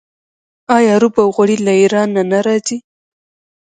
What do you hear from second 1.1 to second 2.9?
او غوړي له ایران نه راځي؟